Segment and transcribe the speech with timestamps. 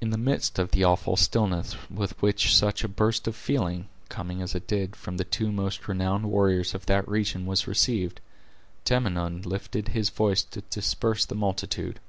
[0.00, 4.40] In the midst of the awful stillness with which such a burst of feeling, coming
[4.40, 8.22] as it did, from the two most renowned warriors of that region, was received,
[8.86, 12.00] Tamenund lifted his voice to disperse the multitude.